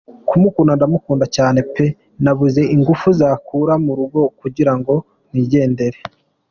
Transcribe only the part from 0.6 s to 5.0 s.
ndamukunda cyane peeee nabuze ingufu zankura mu rugo kugirango